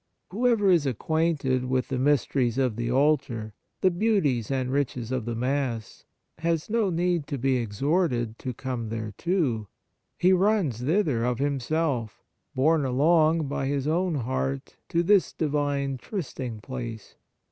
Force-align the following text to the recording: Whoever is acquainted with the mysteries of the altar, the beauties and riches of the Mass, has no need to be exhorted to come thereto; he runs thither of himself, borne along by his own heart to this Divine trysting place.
Whoever 0.31 0.71
is 0.71 0.87
acquainted 0.87 1.65
with 1.65 1.89
the 1.89 1.99
mysteries 1.99 2.57
of 2.57 2.75
the 2.75 2.89
altar, 2.89 3.53
the 3.81 3.91
beauties 3.91 4.49
and 4.49 4.71
riches 4.71 5.11
of 5.11 5.25
the 5.25 5.35
Mass, 5.35 6.05
has 6.39 6.71
no 6.71 6.89
need 6.89 7.27
to 7.27 7.37
be 7.37 7.57
exhorted 7.57 8.39
to 8.39 8.51
come 8.51 8.89
thereto; 8.89 9.67
he 10.17 10.33
runs 10.33 10.81
thither 10.81 11.23
of 11.23 11.37
himself, 11.37 12.23
borne 12.55 12.83
along 12.83 13.47
by 13.47 13.67
his 13.67 13.85
own 13.87 14.15
heart 14.15 14.75
to 14.89 15.03
this 15.03 15.33
Divine 15.33 15.99
trysting 15.99 16.61
place. 16.61 17.15